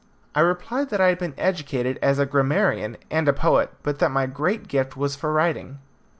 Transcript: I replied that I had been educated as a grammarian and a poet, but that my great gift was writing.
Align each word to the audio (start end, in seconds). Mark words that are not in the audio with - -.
I 0.33 0.39
replied 0.39 0.89
that 0.89 0.99
I 0.99 1.09
had 1.09 1.19
been 1.19 1.35
educated 1.37 1.99
as 2.01 2.17
a 2.17 2.25
grammarian 2.25 2.97
and 3.11 3.27
a 3.27 3.33
poet, 3.33 3.69
but 3.83 3.99
that 3.99 4.09
my 4.09 4.25
great 4.25 4.67
gift 4.67 4.97
was 4.97 5.21
writing. 5.21 5.77